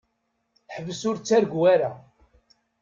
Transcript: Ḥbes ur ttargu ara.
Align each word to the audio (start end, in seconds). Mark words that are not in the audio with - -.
Ḥbes 0.75 1.01
ur 1.09 1.15
ttargu 1.17 1.61
ara. 1.73 1.91